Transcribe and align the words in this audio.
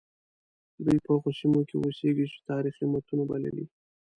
دوی 0.85 0.97
په 1.03 1.09
هغو 1.15 1.29
سیمو 1.39 1.61
کې 1.67 1.75
اوسیږي 1.77 2.25
چې 2.31 2.39
تاریخي 2.49 2.85
متونو 2.91 3.23
بللي. 3.29 3.65